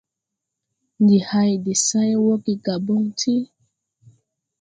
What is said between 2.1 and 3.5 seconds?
wɔge Gabɔŋ ti.